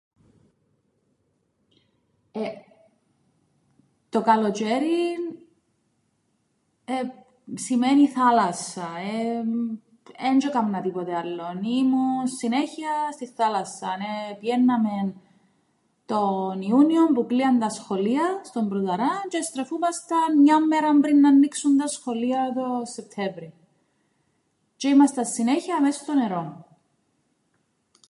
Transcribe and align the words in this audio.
Ε, 2.31 2.41
το 4.09 4.21
καλοτζ̆αίριν, 4.23 5.35
ε, 6.85 6.93
σημαίνει 7.53 8.07
θάλασσα 8.07 8.87
εεεμ 8.97 9.49
έντζ̆ε 10.17 10.47
έκαμνα 10.47 10.81
τίποτε 10.81 11.15
άλλον 11.15 11.55
εεε 11.57 11.73
ήμουν 11.77 12.27
συνέχειαν 12.27 13.11
στην 13.13 13.31
θάλασσαν 13.35 13.99
επηαίνναμεν 14.31 15.15
τον 16.05 16.61
Ιούνιον 16.61 17.13
που 17.13 17.25
'κλείαν 17.25 17.59
τα 17.59 17.69
σχολεία 17.69 18.41
στον 18.43 18.67
Πρωταράν 18.69 19.21
τζ̆αι 19.29 19.39
εστρεφούμασταν 19.39 20.39
μιαν 20.41 20.67
μέραν 20.67 20.99
πριν 20.99 21.19
ν' 21.19 21.25
αννοίξουν 21.25 21.77
τα 21.77 21.87
σχολεία 21.87 22.53
τον 22.55 22.85
Σεπτέμβρην 22.85 23.51
τζ̆αι 24.79 24.83
ήμασταν 24.93 25.25
συνέχεια 25.25 25.81
μες 25.81 25.95
στο 25.95 26.13
νερόν. 26.13 26.65